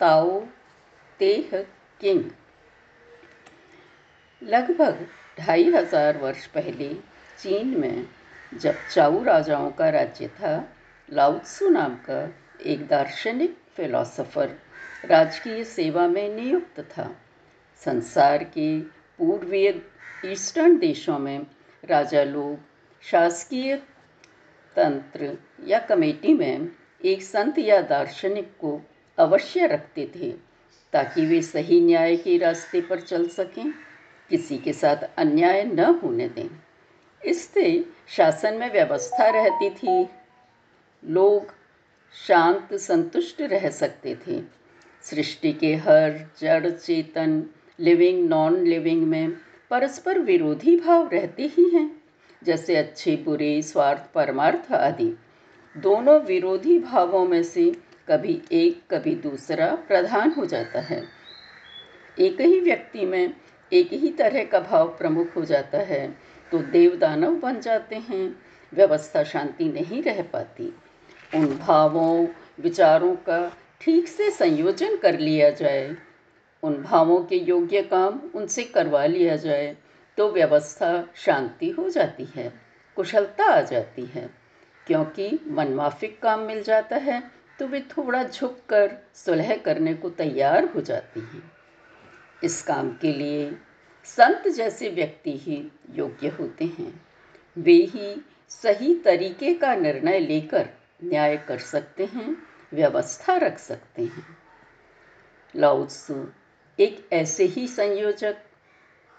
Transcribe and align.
ताओ 0.00 0.40
Te 1.20 1.50
king. 2.00 2.24
लगभग 4.42 5.06
ढाई 5.38 5.70
हज़ार 5.72 6.18
वर्ष 6.18 6.46
पहले 6.46 6.88
चीन 7.38 7.76
में 7.80 8.06
जब 8.52 8.74
चाऊ 8.90 9.22
राजाओं 9.24 9.70
का 9.70 9.88
राज्य 9.90 10.28
था 10.30 10.52
लाउत्सु 11.08 11.68
नाम 11.68 11.94
का 12.08 12.20
एक 12.66 12.86
दार्शनिक 12.86 13.56
फिलोसोफर 13.76 14.56
राजकीय 15.04 15.64
सेवा 15.64 16.06
में 16.08 16.28
नियुक्त 16.34 16.80
था। 16.90 17.10
संसार 17.82 18.44
के 18.54 18.78
पूर्वीय 19.18 19.68
ईस्टर्न 20.26 20.78
देशों 20.78 21.18
में 21.18 21.46
राजा 21.84 22.22
लोग 22.24 22.58
शासकीय 23.04 23.76
तंत्र 24.76 25.36
या 25.66 25.78
कमेटी 25.78 26.34
में 26.34 26.68
एक 27.04 27.22
संत 27.22 27.58
या 27.58 27.80
दार्शनिक 27.88 28.50
को 28.60 28.80
अवश्य 29.18 29.66
रखते 29.66 30.10
थे, 30.16 30.34
ताकि 30.92 31.26
वे 31.26 31.42
सही 31.42 31.80
न्याय 31.80 32.16
के 32.16 32.38
रास्ते 32.38 32.80
पर 32.80 33.00
चल 33.00 33.28
सकें, 33.28 33.70
किसी 34.30 34.58
के 34.58 34.72
साथ 34.72 34.96
अन्याय 35.16 35.64
न 35.64 35.80
होने 35.80 36.28
दें। 36.28 36.48
इससे 37.24 37.84
शासन 38.08 38.54
में 38.54 38.72
व्यवस्था 38.72 39.28
रहती 39.28 39.70
थी। 39.70 40.08
लोग 41.04 41.54
शांत, 42.28 42.74
संतुष्ट 42.74 43.40
रह 43.40 43.70
सकते 43.70 44.18
थे। 44.26 44.42
सृष्टि 45.02 45.52
के 45.52 45.74
हर 45.74 46.30
जड़, 46.40 46.70
चेतन 46.70 47.46
लिविंग 47.80 48.28
नॉन 48.28 48.66
लिविंग 48.66 49.02
में 49.02 49.30
परस्पर 49.70 50.18
विरोधी 50.18 50.76
भाव 50.76 51.10
रहते 51.12 51.42
ही 51.42 51.68
हैं, 51.68 52.02
जैसे 52.44 52.76
अच्छे, 52.76 53.16
बुरे, 53.16 53.62
स्वार्थ, 53.62 54.12
परमार्थ 54.14 54.72
आदि। 54.72 55.18
दोनों 55.76 56.20
विरोधी 56.20 56.78
भावों 56.78 57.28
में 57.28 57.42
से 57.42 57.72
कभी 58.08 58.40
एक, 58.52 58.80
कभी 58.90 59.14
दूसरा 59.14 59.66
प्रधान 59.88 60.32
हो 60.32 60.44
जाता 60.46 60.80
है। 60.80 61.02
एक 62.18 62.40
ही 62.40 62.60
व्यक्ति 62.60 63.04
में 63.06 63.34
एक 63.72 63.92
ही 63.92 64.10
तरह 64.10 64.44
का 64.44 64.60
भाव 64.60 64.88
प्रमुख 64.88 65.36
हो 65.36 65.44
जाता 65.44 65.78
है 65.78 66.06
तो 66.52 66.58
देव 66.58 66.96
दानव 66.96 67.34
बन 67.34 67.60
जाते 67.60 67.96
हैं। 67.96 68.36
व्यवस्था 68.72 69.22
शांति 69.24 69.64
नहीं 69.64 70.02
रह 70.02 70.22
पाती। 70.22 70.72
उन 71.32 71.46
भावों, 71.58 72.26
विचारों 72.60 73.14
का 73.18 73.52
ठीक 73.80 74.08
से 74.08 74.30
संयोजन 74.30 74.96
कर 74.96 75.18
लिया 75.18 75.50
जाए। 75.50 75.96
उन 76.62 76.82
भावों 76.82 77.20
के 77.22 77.36
योग्य 77.38 77.82
काम 77.82 78.20
उनसे 78.34 78.62
करवा 78.64 79.04
लिया 79.06 79.36
जाए 79.36 79.76
तो 80.18 80.28
व्यवस्था 80.32 81.08
शांति 81.16 81.70
हो 81.70 81.88
जाती 81.88 82.28
है, 82.36 82.52
कुशलता 82.96 83.44
आ 83.46 83.60
जाती 83.62 84.04
है, 84.04 84.28
क्योंकि 84.86 85.38
मनमाफिक 85.48 86.20
काम 86.22 86.40
मिल 86.40 86.62
जाता 86.62 86.96
है 86.96 87.22
तो 87.58 87.66
वे 87.66 87.80
थोड़ा 87.80 88.22
झुक 88.24 88.58
कर 88.68 88.96
सुलह 89.14 89.56
करने 89.56 89.94
को 89.94 90.10
तैयार 90.10 90.64
हो 90.64 90.80
जाती 90.80 91.20
हैं। 91.20 91.52
इस 92.44 92.62
काम 92.62 92.90
के 92.92 93.12
लिए 93.12 93.50
संत 94.04 94.48
जैसे 94.48 94.88
व्यक्ति 94.88 95.36
ही 95.38 95.72
योग्य 95.90 96.28
होते 96.28 96.64
हैं। 96.64 97.04
वे 97.58 97.72
ही 97.72 98.24
सही 98.48 98.94
तरीके 98.94 99.54
का 99.54 99.74
निर्णय 99.74 100.18
लेकर 100.18 100.68
न्याय 101.04 101.36
कर 101.36 101.58
सकते 101.58 102.04
हैं, 102.04 102.36
व्यवस्था 102.74 103.36
रख 103.36 103.58
सकते 103.58 104.02
हैं। 104.02 104.26
लाउत्सु 105.56 106.26
एक 106.78 107.08
ऐसे 107.12 107.44
ही 107.44 107.68
संयोजक 107.68 108.36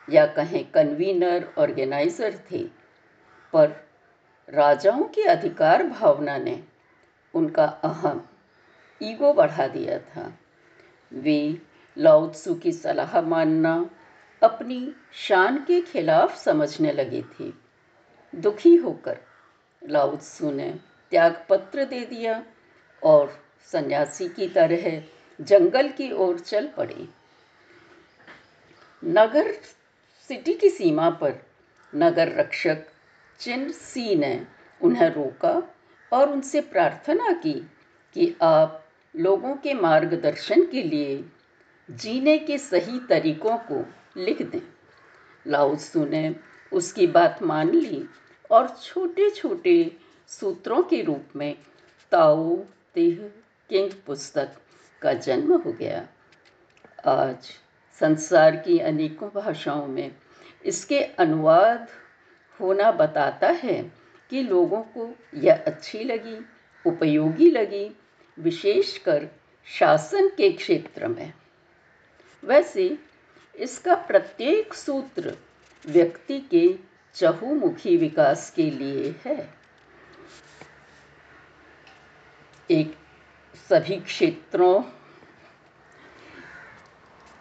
या 0.10 0.26
कहें 0.26 0.72
कन्वीनर 0.72 1.54
ऑर्गेनाइजर 1.58 2.40
थे, 2.52 2.64
पर 3.54 3.88
राजाओं 4.50 5.04
की 5.04 5.22
अधिकार 5.22 5.84
भावना 5.84 6.38
ने 6.38 6.64
उनका 7.34 7.66
अहम 7.66 8.28
ईगो 9.04 9.34
बढ़ा 9.34 9.68
दिया 9.68 10.00
था। 10.00 10.40
वे 11.14 11.62
लाउत्सु 11.98 12.56
की 12.56 12.72
सलाह 12.72 13.22
मानना, 13.22 13.90
अपनी 14.44 14.96
शान 15.14 15.58
के 15.58 15.82
खिलाफ 15.82 16.38
समझने 16.38 16.92
लगे 16.92 17.22
थे। 17.22 17.54
दुखी 18.36 18.76
होकर 18.76 19.20
लाउत्सु 19.90 20.52
ने 20.52 20.80
त्यागपत्र 21.12 21.86
दे 21.86 22.06
दिया 22.06 22.44
और 23.04 23.44
सन्यासी 23.72 24.30
की 24.30 24.50
तरह 24.50 25.04
जंगल 25.42 25.90
की 25.90 26.12
ओर 26.12 26.40
चल 26.40 26.68
पड़े। 26.68 27.08
नगर 29.06 29.54
सिटी 30.28 30.54
की 30.54 30.70
सीमा 30.70 31.10
पर 31.10 31.34
नगर 31.96 32.36
रक्षक 32.36 32.78
चिन 33.40 33.72
सी 33.72 34.16
ने 34.16 34.48
उन्हें 34.82 35.10
रोका 35.10 35.74
और 36.14 36.30
उनसे 36.30 36.62
प्रार्थना 36.62 37.32
की 37.32 37.54
कि 38.14 38.36
आप 38.42 38.84
लोगों 39.16 39.56
के 39.56 39.74
मार्गदर्शन 39.74 40.66
के 40.66 40.84
लिए 40.84 41.24
जीने 41.92 42.38
के 42.38 42.58
सही 42.58 43.00
तरीकों 43.00 43.58
को 43.72 43.86
लिख 44.18 44.42
दें। 44.42 44.62
लाउसू 45.48 46.06
ने 46.06 46.36
उसकी 46.74 47.08
बात 47.08 47.44
मान 47.44 47.72
ली 47.72 48.06
और 48.52 48.68
छोटे 48.84 49.30
छोटे 49.30 49.98
सूत्रों 50.28 50.84
के 50.84 51.02
रूप 51.02 51.26
में 51.36 51.56
ताओ 52.12 52.56
तेह 52.96 53.32
किंग 53.70 53.92
पुस्तक 54.06 54.52
का 55.02 55.14
जन्म 55.14 55.54
हो 55.54 55.72
गया। 55.72 56.08
आज 57.06 57.38
संसार 58.00 58.56
की 58.56 58.80
अनेकों 58.80 59.30
भाषाओं 59.36 59.88
में 59.88 60.16
इसके 60.66 61.00
अनुवाद 61.04 61.88
होना 62.62 62.92
बताता 62.92 63.48
है 63.48 63.92
कि 64.30 64.44
लोगों 64.44 64.82
को 64.82 65.16
यह 65.36 65.64
अच्छी 65.68 66.04
लगी, 66.04 66.46
उपयोगी 66.86 67.52
लगी, 67.52 67.98
विशेषकर 68.40 69.28
शासन 69.66 70.28
के 70.28 70.52
क्षेत्र 70.52 71.08
में। 71.08 71.34
वैसे, 72.44 72.98
इसका 73.56 73.96
प्रत्येक 73.96 74.74
सूत्र 74.74 75.38
व्यक्ति 75.86 76.40
के 76.40 76.76
चहुमुखी 77.14 77.98
विकास 77.98 78.52
के 78.52 78.72
लिए 78.72 79.16
है। 79.26 79.54
एक 82.72 82.96
सभी 83.70 84.00
क्षेत्रों 84.00 84.84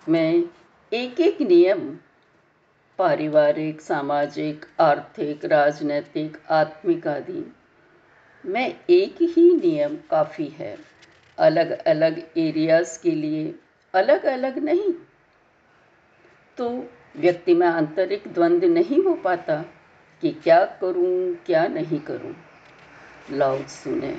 में 0.08 0.44
एक 0.92 1.20
एक 1.20 1.40
नियम 1.40 1.98
पारिवारिक, 2.98 3.80
सामाजिक, 3.80 4.64
आर्थिक, 4.80 5.44
राजनैतिक, 5.44 6.36
आत्मिक 6.50 7.06
आदि। 7.06 7.54
में 8.44 8.80
एक 8.90 9.14
ही 9.22 9.56
नियम 9.56 9.96
काफ़ी 10.10 10.46
है। 10.48 10.76
अलग 11.38 11.70
अलग 11.70 12.22
एरियाज़ 12.36 13.02
के 13.02 13.10
लिए 13.10 13.54
अलग 13.94 14.24
अलग 14.24 14.58
नहीं। 14.58 14.92
तो 16.58 16.68
व्यक्ति 17.16 17.54
में 17.54 17.66
आंतरिक 17.66 18.22
द्वंद्व 18.28 18.68
नहीं 18.68 19.02
हो 19.02 19.14
पाता 19.14 19.62
कि 20.22 20.30
क्या 20.32 20.64
करूँ, 20.64 21.34
क्या 21.46 21.66
नहीं 21.66 22.00
करूँ। 22.00 22.34
लाउड 23.30 23.66
सुने। 23.66 24.16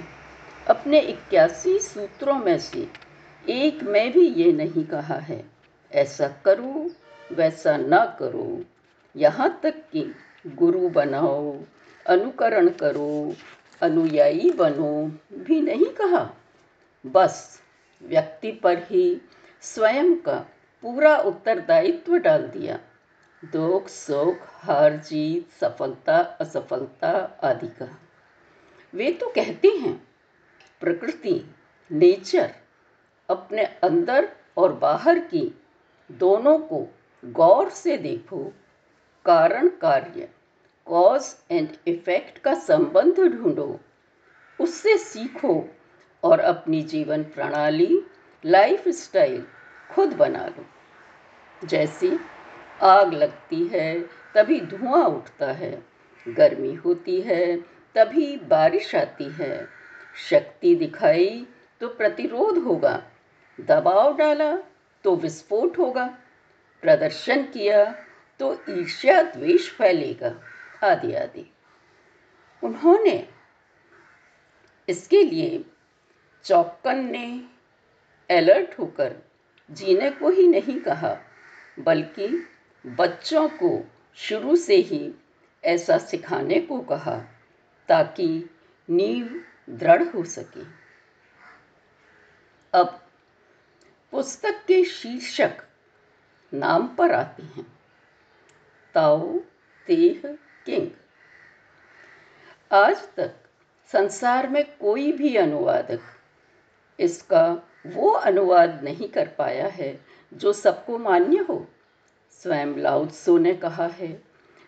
अपने 0.68 1.00
इक्यासी 1.00 1.80
सूत्रों 1.80 2.36
में 2.36 2.58
से 2.60 2.88
एक 3.50 3.84
में 3.84 4.12
भी 4.12 4.28
ये 4.28 4.52
नहीं 4.52 4.84
कहा 4.86 5.16
है, 5.16 5.44
ऐसा 5.92 6.28
करो 6.46 6.90
वैसा 7.32 7.78
ना 7.78 8.18
करो। 8.20 8.64
यहाँ 9.16 9.60
तक 9.64 9.76
कि 9.92 10.16
गुरु 10.48 10.90
बनाओ, 10.90 11.60
अनुकरण 12.08 12.70
करो, 12.70 13.36
अनुयायी 13.82 14.52
बनो, 14.52 15.12
भी 15.34 15.62
नहीं 15.62 15.86
कहा। 15.86 16.34
बस 17.06 17.62
व्यक्ति 18.04 18.52
पर 18.52 18.78
ही 18.78 19.22
स्वयं 19.62 20.16
का 20.16 20.36
पूरा 20.82 21.18
उत्तरदायित्व 21.18 22.18
डाल 22.18 22.44
दिया। 22.44 22.80
दुख 23.46 23.88
सुख 23.88 24.38
हार, 24.42 24.96
जीत, 24.96 25.64
सफलता, 25.64 26.18
असफलता 26.18 27.40
आदि 27.44 27.68
का। 27.68 27.98
वे 28.94 29.12
तो 29.12 29.28
कहते 29.28 29.68
हैं, 29.68 30.08
प्रकृति, 30.80 31.56
नेचर, 31.92 32.54
अपने 33.30 33.64
अंदर 33.64 34.30
और 34.58 34.74
बाहर 34.74 35.20
की 35.20 35.62
दोनों 36.12 36.60
को 36.60 36.88
गौर 37.26 37.70
से 37.70 37.98
देखो, 37.98 38.54
कारण 39.26 39.68
कार्य 39.68 40.30
कॉज 40.86 41.36
एंड 41.52 41.70
इफ़ेक्ट 41.88 42.38
का 42.38 42.54
संबंध 42.54 43.20
ढूंढो। 43.20 43.80
उससे 44.62 44.98
सीखो 44.98 45.70
और 46.24 46.40
अपनी 46.40 46.84
जीवन 46.84 47.24
प्रणाली 47.24 48.02
लाइफ 48.46 48.88
स्टाइल 48.88 49.48
खुद 49.92 50.14
बना 50.14 50.46
लो। 50.46 50.66
जैसे 51.68 52.20
आग 52.82 53.14
लगती 53.14 53.68
है, 53.68 54.02
तभी 54.36 54.62
धुआँ 54.62 55.06
उठता 55.06 55.52
है। 55.52 55.86
गर्मी 56.28 56.74
होती 56.74 57.22
है, 57.22 57.58
तभी 57.96 58.38
बारिश 58.38 58.96
आती 58.96 59.30
है। 59.30 59.68
शक्ति 60.30 60.76
दिखाई 60.76 61.48
तो 61.82 61.88
प्रतिरोध 61.88 62.58
होगा। 62.58 63.04
दबाव 63.62 64.18
डाला 64.18 64.58
तो 65.04 65.16
विस्फोट 65.16 65.78
होगा। 65.78 66.18
प्रदर्शन 66.82 67.44
किया 67.44 67.86
तो 68.40 68.54
ईर्ष्या 68.70 69.22
द्वेष 69.22 69.72
फैलेगा। 69.72 70.42
आदि 70.84 71.14
आदि। 71.14 71.54
उन्होंने 72.64 73.30
इसके 74.90 75.24
लिए 75.24 75.66
चौकन 76.44 77.00
ने 77.06 77.44
अलर्ट 78.38 78.80
होकर 78.80 79.16
जीने 79.72 80.10
को 80.12 80.30
ही 80.30 80.48
नहीं 80.48 80.80
कहा, 80.80 81.18
बल्कि 81.80 82.48
बच्चों 82.86 83.50
को 83.50 83.92
शुरू 84.16 84.56
से 84.56 84.76
ही 84.76 85.14
ऐसा 85.64 85.98
सिखाने 85.98 86.60
को 86.60 86.80
कहा, 86.82 87.18
ताकि 87.88 88.50
नींव 88.90 89.44
दृढ़ 89.70 90.04
हो 90.04 90.24
सके। 90.24 90.66
अब 92.74 93.08
पुस्तक 94.12 94.64
के 94.68 94.84
शीर्षक 94.84 95.67
नाम 96.54 96.88
पर 96.88 97.12
आती 97.12 97.44
हैं। 97.44 97.80
Tao 98.94 99.40
Te, 99.88 100.22
Ching. 100.66 100.88
आज 102.72 103.08
तक 103.16 103.36
संसार 103.92 104.50
में 104.50 104.78
कोई 104.78 105.12
भी 105.12 105.36
अनुवादक 105.36 106.00
इसका 107.00 107.70
वो 107.88 108.10
अनुवाद 108.10 108.84
नहीं 108.84 109.10
कर 109.10 109.28
पाया 109.28 109.68
है 109.68 110.06
जो 110.34 110.54
सबको 110.54 110.98
मान्य 110.98 111.38
हो। 111.38 111.68
स्वयं 112.32 112.78
लाउत्सो 112.78 113.38
ने 113.38 113.54
कहा 113.54 113.88
है, 113.88 114.24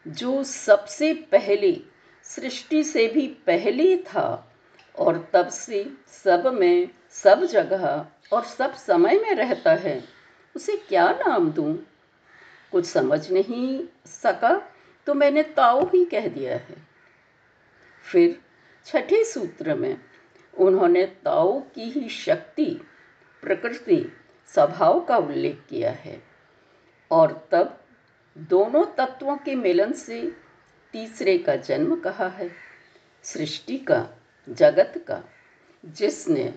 जो 0.08 0.44
सबसे 0.44 1.14
पहले, 1.14 1.82
सृष्टि 2.24 2.84
से 2.84 3.08
भी 3.08 3.28
पहले 3.28 3.98
था 3.98 4.54
और 5.00 5.30
तब 5.34 5.48
से 5.48 5.94
सब 6.08 6.48
में, 6.48 6.90
सब 7.10 7.44
जगह 7.44 8.06
और 8.34 8.44
सब 8.44 8.74
समय 8.74 9.20
में 9.20 9.36
रहता 9.36 9.72
है। 9.72 10.19
उसे 10.56 10.76
क्या 10.78 11.12
नाम 11.12 11.52
दूँ? 11.52 11.76
कुछ 12.72 12.86
समझ 12.86 13.32
नहीं 13.32 13.84
सका 14.06 14.70
तो 15.08 15.14
मैंने 15.14 15.44
ताओ 15.44 15.86
ही 15.86 16.06
कह 16.06 16.28
दिया 16.28 16.54
है 16.54 16.76
फिर 18.04 18.40
छठे 18.86 19.24
सूत्र 19.24 19.76
में 19.76 19.98
उन्होंने 20.58 21.06
ताओ 21.06 21.60
की 21.60 21.84
ही 21.84 22.10
शक्ति, 22.10 22.82
प्रकृति, 23.42 24.12
स्वभाव 24.54 25.00
का 25.00 25.18
उल्लेख 25.18 25.62
किया 25.70 25.92
है 25.92 26.24
और 27.12 27.48
तब 27.52 27.80
दोनों 28.38 28.86
तत्वों 28.98 29.38
के 29.38 29.56
मिलन 29.56 29.94
से 29.94 30.22
तीसरे 30.94 31.38
का 31.38 31.56
जन्म 31.56 31.96
कहा 31.96 32.28
है, 32.28 32.52
सृष्टि 33.24 33.78
का, 33.78 34.08
जगत 34.50 34.94
का, 35.08 35.24
जिसने 35.86 36.54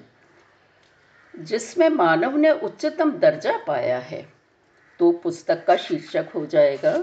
जिसमें 1.34 1.88
मानव 1.88 2.36
ने 2.36 2.50
उच्चतम 2.50 3.10
दर्जा 3.12 3.56
पाया 3.66 3.98
है। 3.98 4.26
तो 5.00 5.10
पुस्तक 5.12 5.64
का 5.66 5.76
शीर्षक 5.76 6.28
हो 6.34 6.44
जाएगा 6.46 6.96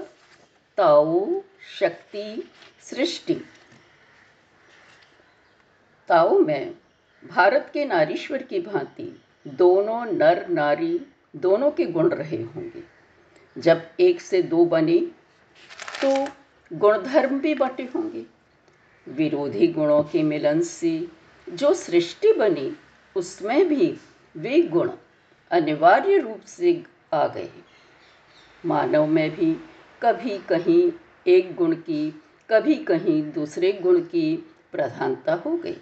ताओ 0.78 1.42
शक्ति 1.80 2.44
सृष्टि। 2.82 3.34
ताओ 6.10 6.40
में 6.40 6.74
भारत 7.24 7.70
के 7.74 7.86
नारीश्वर 7.86 8.44
की 8.44 8.60
भांति 8.60 9.22
दोनों 9.48 10.06
नर 10.06 10.48
नारी 10.50 11.00
दोनों 11.36 11.72
के 11.72 11.86
गुण 11.86 12.10
रहे 12.10 12.42
होंगे। 12.44 12.84
जब 13.56 13.82
एक 14.00 14.22
से 14.22 14.42
दो 14.44 14.66
बने 14.66 15.00
तो 16.02 16.28
गुणधर्म 16.72 17.40
भी 17.40 17.54
बटे 17.56 17.84
होंगे। 17.96 18.26
विरोधी 19.08 19.68
गुणों 19.68 20.04
के 20.04 20.24
मिलन 20.24 20.62
से 20.62 21.08
जो 21.48 21.74
सृष्टि 21.74 22.34
बनी, 22.34 22.72
उसमें 23.16 23.68
भी 23.68 23.98
वे 24.38 24.62
गुण 24.62 24.92
अनिवार्य 25.52 26.18
रूप 26.18 26.42
से 26.42 26.84
आ 27.14 27.28
गए 27.28 27.50
मानव 28.66 29.06
में 29.06 29.30
भी 29.36 29.54
कभी 30.02 30.38
कहीं 30.38 30.92
एक 31.28 31.56
गुण 31.56 31.76
की, 31.76 32.24
कभी 32.50 32.76
कहीं 32.76 33.32
दूसरे 33.32 33.72
गुण 33.74 34.00
की 34.02 34.36
प्रधानता 34.72 35.34
हो 35.34 35.58
गई। 35.58 35.78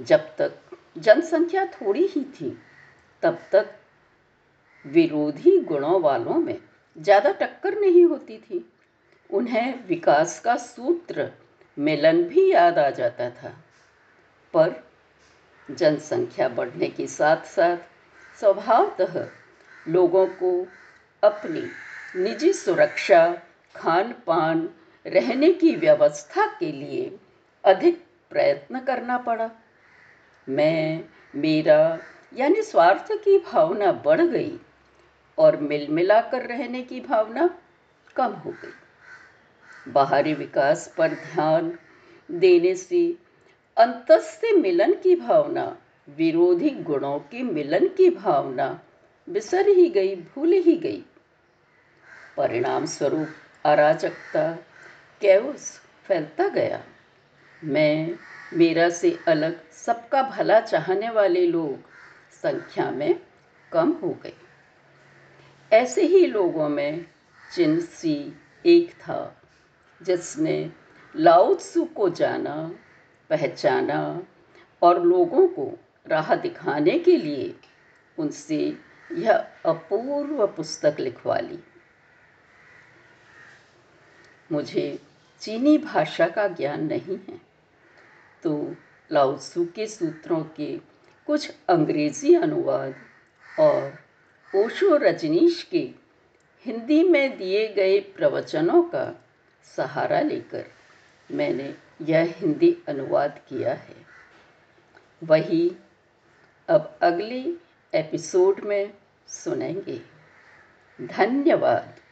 जब 0.00 0.20
तक 0.36 0.52
जनसंख्या 0.98 1.66
थोड़ी 1.66 2.06
ही 2.06 2.24
थी, 2.24 2.58
तब 3.22 3.38
तक 3.52 3.74
विरोधी 4.86 5.58
गुणों 5.60 6.00
वालों 6.00 6.34
में 6.34 6.58
ज़्यादा 6.98 7.30
टक्कर 7.32 7.78
नहीं 7.78 8.04
होती 8.04 8.38
थी। 8.38 8.72
उन्हें 9.30 9.86
विकास 9.86 10.40
का 10.40 10.56
सूत्र 10.56 11.30
मिलन 11.78 12.22
भी 12.22 12.52
याद 12.52 12.78
आ 12.78 12.90
जाता 12.90 13.30
था। 13.30 13.54
पर 14.54 14.93
जनसंख्या 15.70 16.48
बढ़ने 16.48 16.86
के 16.86 17.06
साथ 17.06 17.36
साथ 17.36 17.76
स्वभावतः 18.40 19.28
लोगों 19.88 20.26
को 20.26 20.66
अपनी 21.22 21.70
निजी 22.22 22.52
सुरक्षा 22.52 23.42
खान 23.76 24.14
पान 24.26 24.68
रहने 25.06 25.52
की 25.52 25.76
व्यवस्था 25.76 26.46
के 26.46 26.72
लिए 26.72 27.18
अधिक 27.64 28.04
प्रयत्न 28.30 28.80
करना 28.80 29.18
पड़ा। 29.18 29.50
मैं, 30.48 31.04
मेरा 31.36 31.98
यानी 32.34 32.62
स्वार्थ 32.62 33.06
की 33.12 33.38
भावना 33.38 33.92
बढ़ 33.92 34.20
गई 34.20 34.60
और 35.38 35.56
मिल 35.56 35.88
मिलाकर 35.88 36.42
रहने 36.42 36.82
की 36.82 37.00
भावना 37.00 37.58
कम 38.16 38.32
हो 38.32 38.50
गई। 38.50 39.92
बाहरी 39.92 40.34
विकास 40.34 40.94
पर 40.98 41.08
ध्यान 41.08 41.78
देने 42.30 42.74
से 42.74 43.23
अंतस्थ 43.76 44.54
मिलन 44.54 44.92
की 44.92 45.16
भावना, 45.16 45.78
विरोधी 46.16 46.70
गुणों 46.70 47.18
के 47.18 47.42
मिलन 47.42 47.88
की 47.88 48.10
भावना, 48.10 48.82
बिसर 49.28 49.68
ही 49.68 49.88
गई, 49.88 50.16
भूल 50.16 50.52
ही 50.52 50.76
गई। 50.76 51.04
परिणाम 52.36 52.86
स्वरूप 52.86 53.28
अराजकता 53.64 54.52
कैवस 55.20 55.80
फैलता 56.04 56.48
गया। 56.48 56.84
मैं, 57.64 58.14
मेरा 58.54 58.88
से 58.88 59.18
अलग 59.28 59.70
सबका 59.70 60.22
भला 60.22 60.60
चाहने 60.60 61.10
वाले 61.10 61.46
लोग 61.46 61.78
संख्या 62.42 62.90
में 62.90 63.20
कम 63.72 63.90
हो 63.90 64.18
गए। 64.22 64.32
ऐसे 65.72 66.02
ही 66.02 66.26
लोगों 66.26 66.68
में 66.68 67.06
चिन्सी 67.54 68.38
एक 68.66 68.92
था, 68.92 69.42
जिसने 70.02 70.72
लाउत्सु 71.16 71.84
को 71.84 72.08
जाना 72.08 72.74
पहचाना 73.30 74.00
और 74.82 75.02
लोगों 75.04 75.46
को 75.48 75.72
राह 76.06 76.34
दिखाने 76.34 76.98
के 76.98 77.16
लिए 77.16 77.54
उनसे 78.18 78.58
यह 79.12 79.46
अपूर्व 79.66 80.46
पुस्तक 80.46 80.96
लिखवा 81.00 81.38
ली। 81.38 81.58
मुझे 84.52 84.86
चीनी 85.42 85.76
भाषा 85.78 86.26
का 86.28 86.46
ज्ञान 86.48 86.84
नहीं 86.84 87.18
है 87.28 87.40
तो 88.42 88.74
लाउसू 89.10 89.64
के 89.64 89.86
सूत्रों 89.86 90.42
के 90.56 90.76
कुछ 91.26 91.50
अंग्रेज़ी 91.68 92.34
अनुवाद 92.34 92.94
और 93.60 93.92
ओशो 94.52 94.96
रजनीश 94.96 95.62
के 95.62 95.88
हिंदी 96.64 97.02
में 97.08 97.36
दिए 97.38 97.66
गए 97.68 97.98
प्रवचनों 98.16 98.82
का 98.82 99.04
सहारा 99.76 100.20
लेकर 100.20 100.64
मैंने 101.30 101.74
यह 102.02 102.34
हिंदी 102.38 102.82
अनुवाद 102.88 103.40
किया 103.48 103.74
है। 103.74 103.96
वही 105.24 105.76
अब 106.68 106.98
अगली 107.02 107.56
एपिसोड 107.94 108.60
में 108.60 108.94
सुनेंगे। 109.28 110.02
धन्यवाद। 111.06 112.03